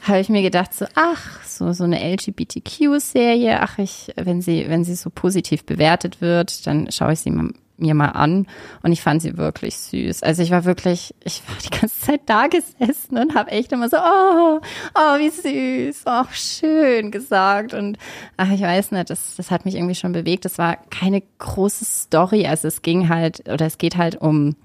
[0.04, 4.84] habe ich mir gedacht, so, ach, so, so eine LGBTQ-Serie, ach, ich, wenn sie, wenn
[4.84, 8.47] sie so positiv bewertet wird, dann schaue ich sie mal, mir mal an
[8.83, 10.23] und ich fand sie wirklich süß.
[10.23, 13.89] Also ich war wirklich, ich war die ganze Zeit da gesessen und habe echt immer
[13.89, 14.59] so, oh,
[14.95, 17.97] oh, wie süß, oh, schön gesagt und
[18.38, 20.45] ach, ich weiß nicht, das, das hat mich irgendwie schon bewegt.
[20.45, 24.55] Es war keine große Story, also es ging halt, oder es geht halt um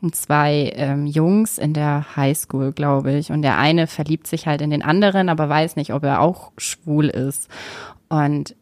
[0.00, 3.32] um zwei ähm, Jungs in der Highschool, glaube ich.
[3.32, 6.52] Und der eine verliebt sich halt in den anderen, aber weiß nicht, ob er auch
[6.56, 7.48] schwul ist.
[8.08, 8.54] Und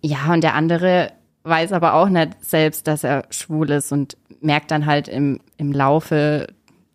[0.00, 1.12] ja, und der andere
[1.46, 5.72] weiß aber auch nicht selbst, dass er schwul ist und merkt dann halt im, im
[5.72, 6.46] Laufe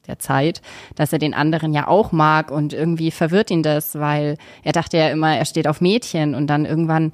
[0.08, 0.62] der Zeit,
[0.96, 4.98] dass er den anderen ja auch mag und irgendwie verwirrt ihn das, weil er dachte
[4.98, 7.12] ja immer, er steht auf Mädchen und dann irgendwann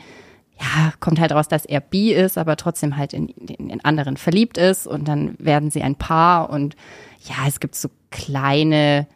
[0.60, 4.18] ja, kommt halt raus, dass er bi ist, aber trotzdem halt in, in den anderen
[4.18, 6.76] verliebt ist und dann werden sie ein Paar und
[7.22, 9.08] ja, es gibt so kleine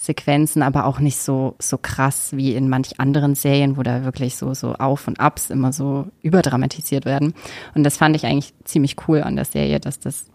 [0.00, 4.36] Drama-Sequenzen, aber auch nicht so, so krass wie in manch anderen Serien, wo da wirklich
[4.36, 7.34] so, so Auf und Abs immer so überdramatisiert werden.
[7.74, 10.26] Und das fand ich eigentlich ziemlich cool an der Serie, dass das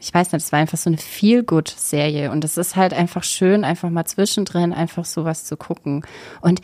[0.00, 3.64] ich weiß nicht, es war einfach so eine Feel-Good-Serie und es ist halt einfach schön,
[3.64, 6.04] einfach mal zwischendrin einfach sowas zu gucken.
[6.40, 6.60] Und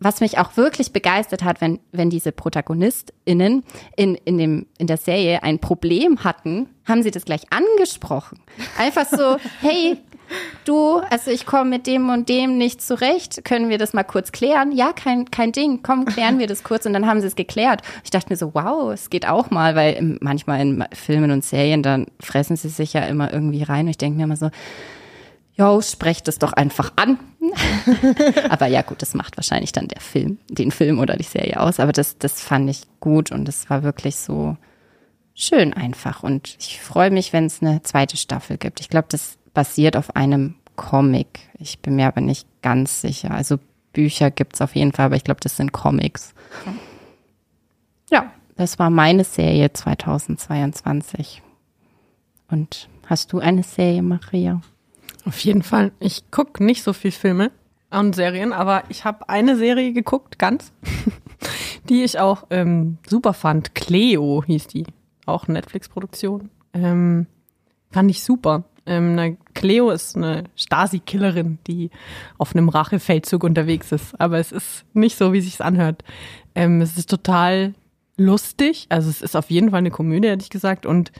[0.00, 3.62] was mich auch wirklich begeistert hat, wenn, wenn diese ProtagonistInnen
[3.96, 8.40] in, in, dem, in der Serie ein Problem hatten, haben sie das gleich angesprochen.
[8.78, 9.98] Einfach so, hey,
[10.64, 14.32] du, also ich komme mit dem und dem nicht zurecht, können wir das mal kurz
[14.32, 14.72] klären?
[14.72, 17.82] Ja, kein, kein Ding, komm, klären wir das kurz und dann haben sie es geklärt.
[18.04, 21.82] Ich dachte mir so, wow, es geht auch mal, weil manchmal in Filmen und Serien,
[21.82, 24.50] dann fressen sie sich ja immer irgendwie rein und ich denke mir immer so,
[25.58, 27.18] Jo, sprecht es doch einfach an.
[28.50, 31.80] aber ja, gut, das macht wahrscheinlich dann der Film, den Film oder die Serie aus.
[31.80, 34.58] Aber das, das fand ich gut und das war wirklich so
[35.34, 36.22] schön einfach.
[36.22, 38.80] Und ich freue mich, wenn es eine zweite Staffel gibt.
[38.80, 41.40] Ich glaube, das basiert auf einem Comic.
[41.58, 43.30] Ich bin mir aber nicht ganz sicher.
[43.30, 43.58] Also
[43.94, 46.34] Bücher gibt's auf jeden Fall, aber ich glaube, das sind Comics.
[48.10, 51.42] Ja, das war meine Serie 2022.
[52.50, 54.60] Und hast du eine Serie, Maria?
[55.24, 55.90] Auf jeden Fall.
[56.00, 57.50] Ich gucke nicht so viel Filme
[57.90, 60.70] und Serien, aber ich habe eine Serie geguckt, ganz,
[61.88, 63.74] die ich auch ähm, super fand.
[63.74, 64.84] Cleo hieß die.
[65.24, 66.50] Auch Netflix-Produktion.
[66.74, 67.26] Ähm,
[67.90, 68.64] fand ich super.
[68.86, 71.90] Ähm, na, Cleo ist eine Stasi-Killerin, die
[72.38, 74.18] auf einem Rachefeldzug unterwegs ist.
[74.20, 76.04] Aber es ist nicht so, wie sich's anhört.
[76.54, 77.74] Ähm, es ist total
[78.16, 78.86] lustig.
[78.88, 80.86] Also es ist auf jeden Fall eine Komödie, hätte ich gesagt.
[80.86, 81.12] Und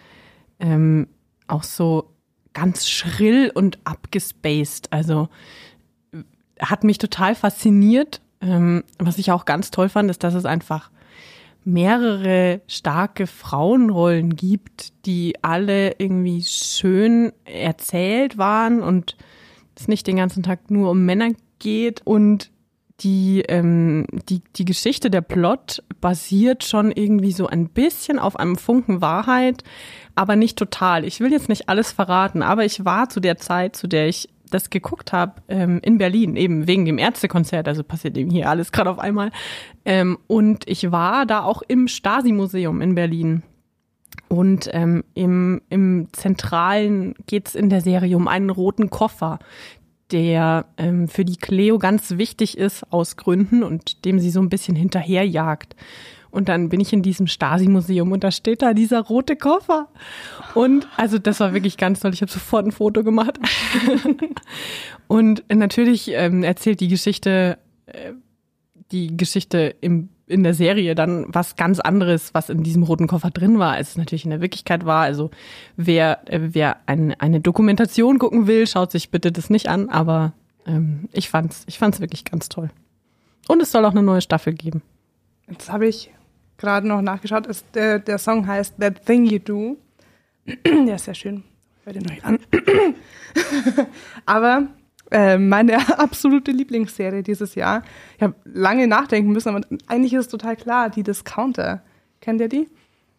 [0.61, 1.09] ähm,
[1.49, 2.11] auch so
[2.53, 4.93] ganz schrill und abgespaced.
[4.93, 5.29] Also
[6.61, 8.21] hat mich total fasziniert.
[8.41, 10.91] Ähm, was ich auch ganz toll fand, ist, dass es einfach
[11.67, 19.17] mehrere starke Frauenrollen gibt, die alle irgendwie schön erzählt waren und
[19.75, 22.51] es nicht den ganzen Tag nur um Männer geht und
[23.01, 28.57] die, ähm, die, die Geschichte, der Plot basiert schon irgendwie so ein bisschen auf einem
[28.57, 29.65] Funken Wahrheit,
[30.15, 31.05] aber nicht total.
[31.05, 34.31] Ich will jetzt nicht alles verraten, aber ich war zu der Zeit, zu der ich
[34.51, 38.73] das geguckt habe, ähm, in Berlin, eben wegen dem Ärztekonzert, also passiert eben hier alles
[38.73, 39.31] gerade auf einmal.
[39.85, 43.43] Ähm, und ich war da auch im Stasi-Museum in Berlin.
[44.29, 49.39] Und ähm, im, im Zentralen geht es in der Serie um einen roten Koffer,
[50.11, 54.49] der ähm, für die Cleo ganz wichtig ist aus Gründen und dem sie so ein
[54.49, 55.77] bisschen hinterherjagt.
[56.37, 59.89] Und dann bin ich in diesem Stasi-Museum und da steht da dieser rote Koffer.
[60.55, 62.13] Und also das war wirklich ganz toll.
[62.13, 63.39] Ich habe sofort ein Foto gemacht.
[65.09, 68.13] und natürlich ähm, erzählt die Geschichte, äh,
[68.93, 73.31] die Geschichte im in der Serie dann was ganz anderes, was in diesem roten Koffer
[73.31, 75.05] drin war, als es natürlich in der Wirklichkeit war.
[75.05, 75.31] Also
[75.77, 80.33] wer, äh, wer ein, eine Dokumentation gucken will, schaut sich bitte das nicht an, aber
[80.67, 82.71] ähm, ich fand's, ich fand's wirklich ganz toll.
[83.49, 84.83] Und es soll auch eine neue Staffel geben.
[85.49, 86.11] Jetzt habe ich
[86.59, 87.47] gerade noch nachgeschaut.
[87.47, 89.77] Es, der, der Song heißt That Thing You Do.
[90.65, 91.45] der ist sehr schön.
[91.85, 92.39] Hör den euch an.
[94.27, 94.69] aber
[95.11, 97.83] äh, meine absolute Lieblingsserie dieses Jahr.
[98.17, 101.83] Ich habe lange nachdenken müssen, aber eigentlich ist es total klar, die Discounter.
[102.21, 102.69] Kennt ihr die?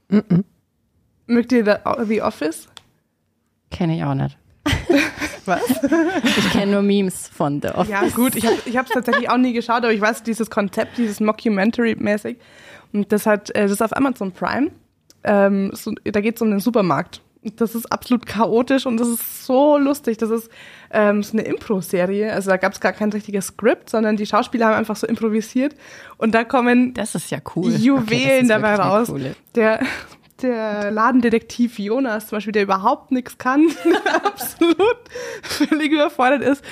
[0.10, 0.44] Mm -mm.
[1.28, 2.68] Mögt ihr The Office?
[3.70, 4.38] Kenne ich auch nicht.
[5.46, 5.62] Was?
[6.24, 7.90] Ich kenne nur Memes von The Office.
[7.90, 11.22] Ja, gut, ich habe es tatsächlich auch nie geschaut, aber ich weiß dieses Konzept, dieses
[11.22, 12.38] Mockumentary-mäßig.
[12.94, 14.72] Und das hat, äh, das ist auf Amazon Prime.
[15.24, 17.22] Ähm, so, da geht es um den Supermarkt.
[17.56, 20.18] Das ist absolut chaotisch und das ist so lustig.
[20.18, 20.50] Das ist
[20.92, 22.34] ähm, so eine Impro-Serie.
[22.34, 25.76] Also da gab es gar kein richtiges Skript, sondern die Schauspieler haben einfach so improvisiert.
[26.18, 27.74] Und da kommen das ist ja cool.
[27.74, 29.14] Juwelen okay, dabei raus.
[29.56, 29.80] Der,
[30.42, 33.68] der Ladendetektiv Jonas zum Beispiel, der überhaupt nichts kann,
[34.24, 34.98] absolut
[35.42, 36.64] völlig überfordert ist.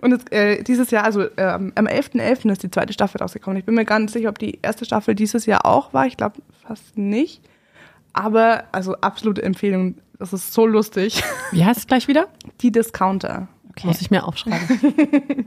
[0.00, 2.20] Und es, äh, dieses Jahr, also ähm, am 11.11.
[2.20, 2.52] .11.
[2.52, 3.58] ist die zweite Staffel rausgekommen.
[3.58, 6.06] Ich bin mir gar nicht sicher, ob die erste Staffel dieses Jahr auch war.
[6.06, 6.36] Ich glaube
[6.66, 7.42] fast nicht.
[8.12, 9.96] Aber, also absolute Empfehlung.
[10.18, 11.22] Das ist so lustig.
[11.52, 12.26] Wie heißt es gleich wieder?
[12.60, 13.46] Die Discounter.
[13.70, 13.86] Okay.
[13.86, 15.46] Muss ich mir aufschreiben.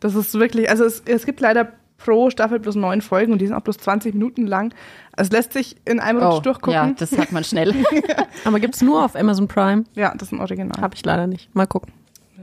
[0.00, 3.46] das ist wirklich, also es, es gibt leider pro Staffel bloß neun Folgen und die
[3.46, 4.72] sind auch bloß 20 Minuten lang.
[5.14, 6.72] Es lässt sich in einem Rutsch oh, durchgucken.
[6.72, 7.74] Ja, das hat man schnell.
[8.46, 9.84] Aber gibt es nur auf Amazon Prime?
[9.94, 10.80] Ja, das ist ein Original.
[10.80, 11.54] Habe ich leider nicht.
[11.54, 11.92] Mal gucken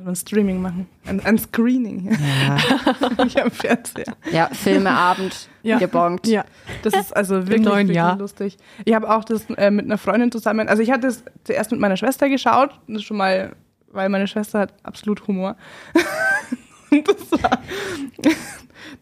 [0.09, 0.87] ein Streaming machen.
[1.05, 2.11] Ein, ein Screening.
[2.11, 2.57] Ja.
[3.25, 4.15] ich am Fernseher.
[4.31, 5.77] Ja, Filmeabend ja.
[5.79, 6.27] gebongt.
[6.27, 6.45] Ja,
[6.83, 8.17] das ist also wirklich, neuen wirklich Jahr.
[8.17, 8.57] lustig.
[8.83, 11.79] Ich habe auch das äh, mit einer Freundin zusammen, also ich hatte es zuerst mit
[11.79, 13.55] meiner Schwester geschaut, das ist schon mal,
[13.91, 15.55] weil meine Schwester hat absolut Humor.
[16.91, 17.59] das war,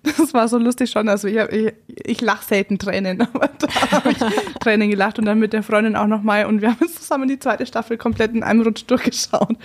[0.04, 1.10] das war so lustig schon.
[1.10, 4.18] Also ich, ich, ich lache selten Tränen, aber da habe ich
[4.60, 7.66] Tränen gelacht und dann mit der Freundin auch nochmal und wir haben zusammen die zweite
[7.66, 9.58] Staffel komplett in einem Rutsch durchgeschaut.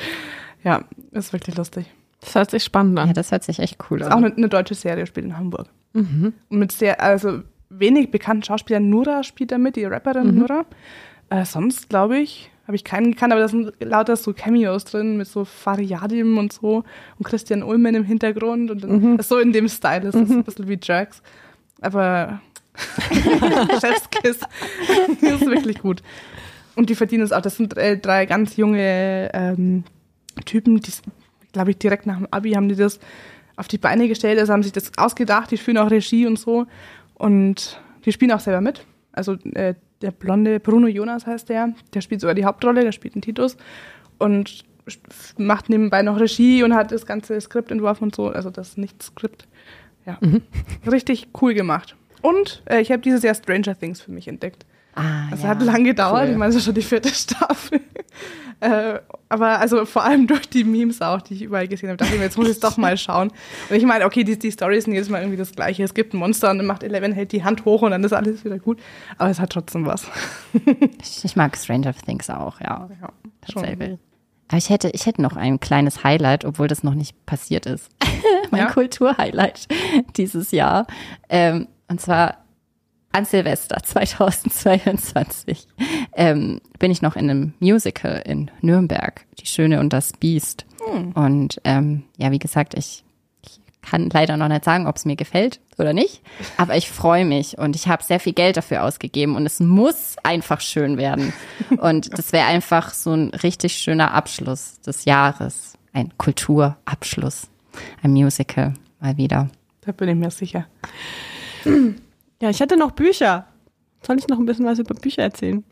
[0.65, 1.87] Ja, ist wirklich lustig.
[2.21, 3.09] Das hört sich spannend an.
[3.09, 4.09] Ja, das hört sich echt cool an.
[4.09, 5.69] Ist auch eine, eine, deutsche Serie, spielt in Hamburg.
[5.93, 6.35] Mhm.
[6.49, 8.89] Und mit sehr, also wenig bekannten Schauspielern.
[8.89, 10.39] Nura spielt da mit, die Rapperin mhm.
[10.41, 10.65] Nura.
[11.31, 15.17] Äh, sonst, glaube ich, habe ich keinen gekannt, aber da sind lauter so Cameos drin
[15.17, 16.85] mit so Fariadim und so
[17.19, 19.19] und Christian Ulmen im Hintergrund und mhm.
[19.21, 20.39] so in dem Style ist es mhm.
[20.39, 21.23] ein bisschen wie Drax.
[21.81, 22.41] Aber
[23.81, 24.41] Chefskiss
[25.21, 26.03] ist wirklich gut.
[26.75, 27.41] Und die verdienen es auch.
[27.41, 29.85] Das sind drei, drei ganz junge ähm,
[30.45, 30.93] Typen, die,
[31.53, 32.99] glaube ich, direkt nach dem Abi haben die das
[33.57, 36.67] auf die Beine gestellt, also haben sich das ausgedacht, die spielen auch Regie und so
[37.15, 38.85] und die spielen auch selber mit.
[39.13, 43.17] Also äh, der blonde Bruno Jonas heißt der, der spielt sogar die Hauptrolle, der spielt
[43.17, 43.57] den Titus
[44.19, 44.65] und
[45.37, 49.47] macht nebenbei noch Regie und hat das ganze Skript entworfen und so, also das Nicht-Skript.
[50.07, 50.43] Ja, mhm.
[50.91, 51.97] richtig cool gemacht.
[52.23, 54.65] Und äh, ich habe dieses Jahr Stranger Things für mich entdeckt.
[54.99, 56.33] Ah, also ja, hat lange gedauert, cool.
[56.33, 57.81] ich meine, es ist schon die vierte Staffel.
[58.61, 62.13] äh, aber also vor allem durch die Memes auch, die ich überall gesehen habe, dachte
[62.13, 63.31] ich mir, jetzt muss ich es doch mal schauen.
[63.71, 65.85] Und ich meine, okay, die, die Storys sind jedes Mal irgendwie das Gleiche.
[65.85, 68.13] Es gibt ein Monster und dann macht Eleven, hält die Hand hoch und dann ist
[68.13, 68.81] alles wieder gut.
[69.19, 70.07] Aber es hat trotzdem was.
[71.01, 72.89] ich, ich, mag Stranger Things auch, ja.
[73.01, 73.99] ja tatsächlich.
[74.49, 77.91] Aber ich hätte, ich hätte noch ein kleines Highlight, obwohl das noch nicht passiert ist.
[78.51, 78.71] mein ja?
[78.71, 79.69] Kulturhighlight
[80.17, 80.87] dieses Jahr.
[81.29, 82.39] Ähm, und zwar
[83.19, 85.67] an Silvester 2022
[86.15, 90.65] ähm, bin ich noch in einem Musical in Nürnberg, Die Schöne und das Biest.
[90.85, 91.13] Hm.
[91.13, 93.05] Und ähm, ja, wie gesagt, ich,
[93.45, 96.23] ich kann leider noch nicht sagen, ob es mir gefällt oder nicht,
[96.57, 100.15] aber ich freue mich und ich habe sehr viel Geld dafür ausgegeben und es muss
[100.23, 101.33] einfach schön werden.
[101.79, 107.49] Und das wäre einfach so ein richtig schöner Abschluss des Jahres, ein Kulturabschluss,
[108.03, 109.49] ein Musical mal wieder.
[109.83, 110.67] Da bin ich mir sicher.
[112.41, 113.47] Ja, ich hätte noch Bücher.
[114.07, 115.65] Soll ich noch ein bisschen was über Bücher erzählen?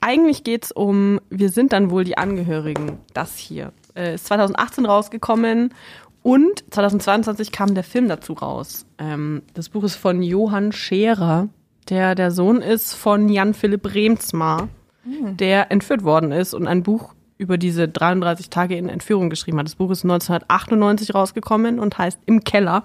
[0.00, 2.98] Eigentlich geht es um Wir sind dann wohl die Angehörigen.
[3.14, 3.72] Das hier.
[3.94, 5.74] Äh, ist 2018 rausgekommen
[6.22, 8.86] Und 2022 kam der Film dazu raus.
[8.98, 11.48] Ähm, das Buch ist von Johann Scherer,
[11.88, 14.68] der der Sohn ist von Jan Philipp Remsmar,
[15.04, 15.36] mhm.
[15.36, 19.66] der entführt worden ist und ein Buch über diese 33 Tage in Entführung geschrieben hat.
[19.66, 22.84] Das Buch ist 1998 rausgekommen und heißt Im Keller.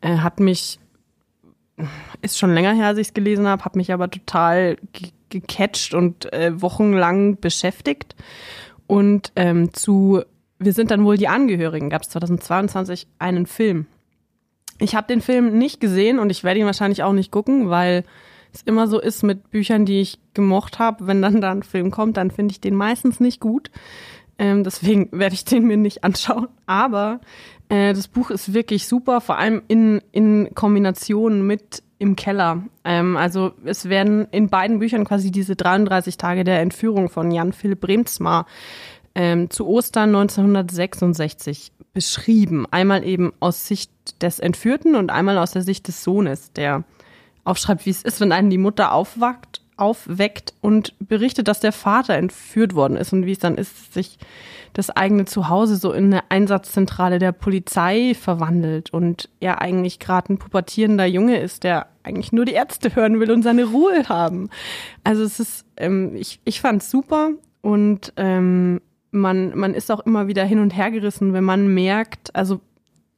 [0.00, 0.79] Er hat mich,
[2.22, 4.76] ist schon länger her, als ich es gelesen habe, hat mich aber total
[5.28, 8.16] gecatcht und äh, wochenlang beschäftigt.
[8.86, 10.22] Und ähm, zu
[10.58, 13.86] Wir sind dann wohl die Angehörigen gab es 2022 einen Film.
[14.78, 18.04] Ich habe den Film nicht gesehen und ich werde ihn wahrscheinlich auch nicht gucken, weil
[18.52, 21.06] es immer so ist mit Büchern, die ich gemocht habe.
[21.06, 23.70] Wenn dann da ein Film kommt, dann finde ich den meistens nicht gut.
[24.38, 26.48] Ähm, deswegen werde ich den mir nicht anschauen.
[26.66, 27.20] Aber
[27.70, 32.64] äh, das Buch ist wirklich super, vor allem in, in Kombination mit im Keller.
[32.84, 37.52] Ähm, also es werden in beiden Büchern quasi diese 33 Tage der Entführung von Jan
[37.52, 38.46] Philipp Remsmar
[39.14, 42.66] ähm, zu Ostern 1966 beschrieben.
[42.70, 43.90] Einmal eben aus Sicht
[44.22, 46.84] des Entführten und einmal aus der Sicht des Sohnes, der
[47.44, 49.49] aufschreibt, wie es ist, wenn einen die Mutter aufwacht,
[49.80, 54.18] aufweckt und berichtet, dass der Vater entführt worden ist und wie es dann ist, sich
[54.72, 60.38] das eigene Zuhause so in eine Einsatzzentrale der Polizei verwandelt und er eigentlich gerade ein
[60.38, 64.48] pubertierender Junge ist, der eigentlich nur die Ärzte hören will und seine Ruhe haben.
[65.02, 67.30] Also es ist, ähm, ich, ich fand es super
[67.62, 72.34] und ähm, man, man ist auch immer wieder hin und her gerissen, wenn man merkt,
[72.34, 72.60] also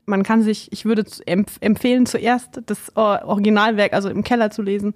[0.05, 4.95] man kann sich, ich würde empf empfehlen, zuerst das Originalwerk, also im Keller zu lesen,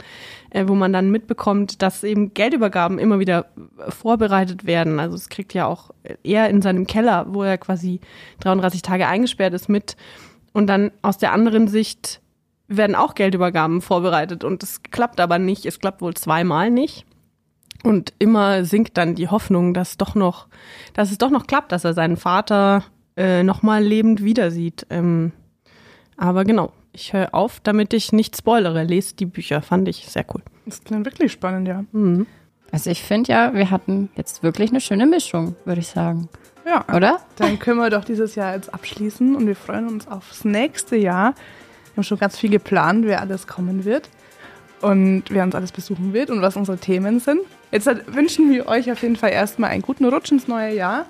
[0.50, 3.46] äh, wo man dann mitbekommt, dass eben Geldübergaben immer wieder
[3.88, 4.98] vorbereitet werden.
[4.98, 5.90] Also es kriegt ja auch
[6.22, 8.00] er in seinem Keller, wo er quasi
[8.40, 9.96] 33 Tage eingesperrt ist, mit.
[10.52, 12.20] Und dann aus der anderen Sicht
[12.68, 15.66] werden auch Geldübergaben vorbereitet und es klappt aber nicht.
[15.66, 17.06] Es klappt wohl zweimal nicht.
[17.84, 20.48] Und immer sinkt dann die Hoffnung, dass doch noch,
[20.94, 22.82] dass es doch noch klappt, dass er seinen Vater
[23.16, 24.86] äh, nochmal lebend wieder sieht.
[24.90, 25.32] Ähm,
[26.16, 28.84] aber genau, ich höre auf, damit ich nicht spoilere.
[28.84, 30.42] Lest die Bücher, fand ich sehr cool.
[30.64, 31.84] Das klingt wirklich spannend, ja.
[31.92, 32.26] Mhm.
[32.72, 36.28] Also ich finde ja, wir hatten jetzt wirklich eine schöne Mischung, würde ich sagen.
[36.66, 36.84] Ja.
[36.94, 37.20] Oder?
[37.36, 41.34] Dann können wir doch dieses Jahr jetzt abschließen und wir freuen uns aufs nächste Jahr.
[41.34, 44.10] Wir haben schon ganz viel geplant, wer alles kommen wird
[44.80, 47.40] und wer uns alles besuchen wird und was unsere Themen sind.
[47.70, 51.06] Jetzt wünschen wir euch auf jeden Fall erstmal einen guten Rutsch ins neue Jahr.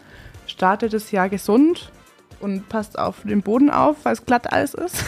[0.46, 1.90] Startet das Jahr gesund
[2.40, 5.04] und passt auf den Boden auf, weil es glatt alles ist.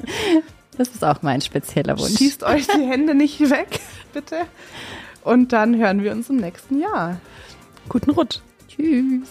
[0.76, 2.18] das ist auch mein spezieller Wunsch.
[2.18, 3.80] Schießt euch die Hände nicht weg,
[4.12, 4.36] bitte.
[5.22, 7.20] Und dann hören wir uns im nächsten Jahr.
[7.88, 8.38] Guten Rutsch.
[8.68, 9.28] Tschüss.